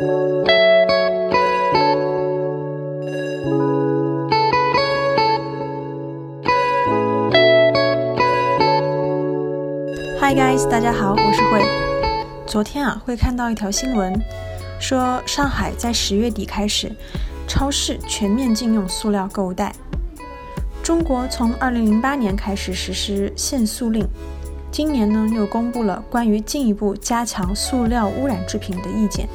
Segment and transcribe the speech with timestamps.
[0.00, 0.02] Hi
[10.32, 11.62] guys，大家好，我是慧。
[12.46, 14.18] 昨天啊，会看到一条新闻，
[14.80, 16.90] 说上海在十月底开始，
[17.46, 19.74] 超市全面禁用塑料购物袋。
[20.82, 24.08] 中国从二零零八年开始实施限塑令，
[24.70, 29.28] 今年呢又公布了关于进一步加强塑料污染制品的意见，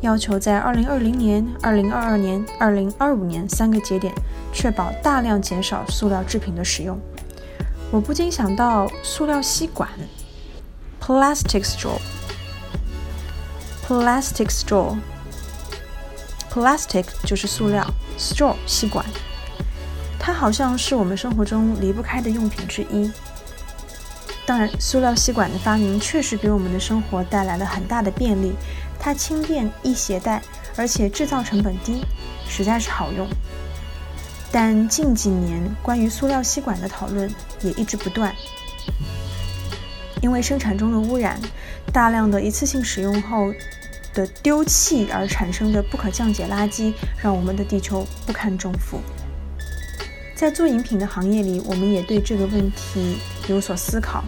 [0.00, 4.14] 要求在二零二零年、二零二二年、二零二五年三个节点，
[4.52, 6.96] 确保大量减少塑料制品的使用。
[7.90, 9.90] 我不禁想到塑料吸管
[11.02, 17.84] ，plastic straw，plastic straw，plastic 就是塑料
[18.16, 19.04] ，straw 吸管。
[20.18, 23.10] 它好像是我们生活中离不开的用品之一。
[24.46, 28.54] 当然，塑料吸管的发明确实给我们的生活带来了很大的便利，
[29.08, 30.42] 它轻便易携带，
[30.76, 32.04] 而且制造成本低，
[32.46, 33.26] 实在是好用。
[34.52, 38.34] 但近几年关于塑料吸管的讨论也一直不断，
[40.20, 41.40] 因为生产中的污染、
[41.90, 43.50] 大量的一次性使用后
[44.12, 49.00] 的丢弃而产生的不可降解垃圾，让我们的地球不堪重负。
[50.34, 53.16] 在做饮品的行业里，我们也对这个问题
[53.48, 54.22] 有所思考。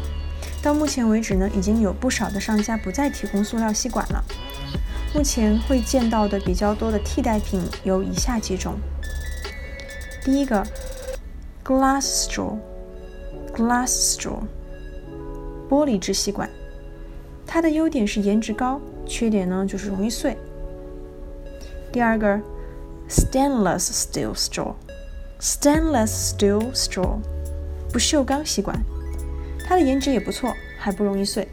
[0.62, 4.24] 到目前为止呢，已经有不少的商家不再提供塑料吸管了。
[5.12, 8.78] 目前会见到的比较多的替代品有以下几种。
[10.24, 10.64] 第一个
[11.64, 14.38] ，glass straw，glass straw，
[15.68, 16.48] 玻璃制吸管。
[17.46, 20.36] 它的优点是颜值高，缺点呢就是容易碎。
[21.92, 22.40] 第二个
[23.08, 24.74] ，stainless steel straw。
[25.40, 27.16] Stainless steel straw，
[27.90, 28.78] 不锈钢吸管，
[29.66, 31.48] 它的颜值也不错，还不容易碎。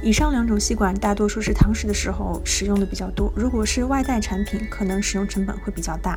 [0.00, 6.16] 以上两种吸管大多数是堂食的时候使用的比较多，如果是外带产品，可能使用成本会比较大。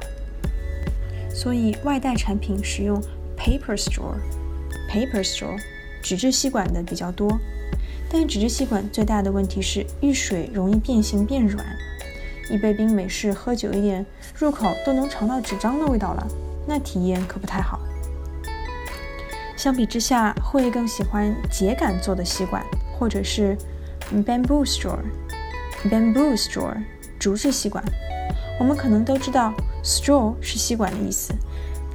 [1.33, 3.01] 所以外带产品使用
[3.37, 5.57] paper straw，paper straw，
[6.03, 7.39] 纸质吸管的比较多。
[8.09, 11.65] 但纸质吸管最大的问题是遇水容易变形变软，
[12.51, 14.05] 一杯冰美式喝久一点，
[14.35, 16.27] 入口都能尝到纸张的味道了。
[16.67, 17.79] 那体验可不太好。
[19.55, 22.63] 相比之下，会更喜欢秸秆做的吸管，
[23.01, 23.57] 或者是
[24.13, 26.71] bamboo straw，bamboo straw
[27.17, 27.83] 竹制吸管。
[28.59, 29.51] 我们可能都知道
[29.83, 31.33] straw 是吸管的意思，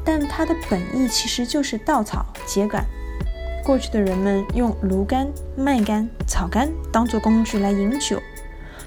[0.05, 2.84] 但它的本意其实就是稻草、秸秆。
[3.62, 8.21] 过去的人们用芦柑、麦柑、草柑当做工具来饮酒，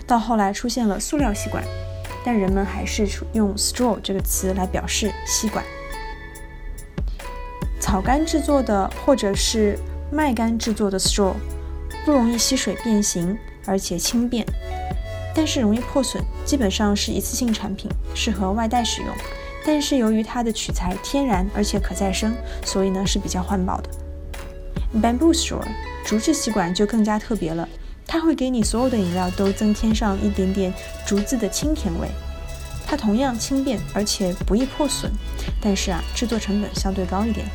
[0.05, 1.63] 到后来出现了塑料吸管。
[2.25, 5.63] 但人们还是用 straw 这个词来表示吸管。
[7.79, 9.79] 草干制作的或者是
[10.11, 11.33] 麦秆制作的 straw
[12.09, 13.37] 不容易吸水变形，
[13.67, 14.43] 而且轻便，
[15.35, 19.13] 但是容易破损，基本上是一次性产品，适合外带使用。
[19.63, 22.33] 但是由于它的取材天然而且可再生，
[22.65, 23.89] 所以呢是比较环保的。
[24.99, 25.61] Bamboo straw
[26.03, 27.69] 竹制吸管就更加特别了。
[28.07, 30.73] 它会给你所有的饮料都增添上一点点
[31.05, 32.09] 竹子的清甜味。
[32.87, 35.11] 它同样轻便，而且不易破损，
[35.61, 37.45] 但是啊，制作成本相对高一点。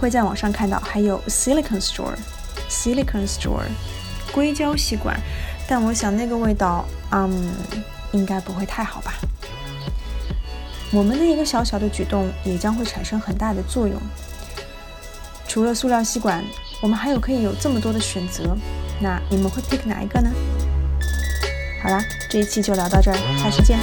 [0.00, 2.10] 会在网上看到还有 silicon straw
[2.70, 3.60] Silicon straw，
[4.32, 5.20] 硅胶吸管，
[5.68, 7.52] 但我想那个味道，嗯，
[8.12, 9.12] 应该不会太好吧。
[10.92, 14.00] 我们的一个小小的举动也将会产生很大的作用。
[15.46, 16.44] 除了塑料吸管，
[16.80, 18.56] 我们还有可以有这么多的选择。
[19.00, 20.30] 那你们会 pick 哪一个呢？
[21.82, 22.00] 好啦，
[22.30, 23.78] 这一期就聊到这儿，下期见。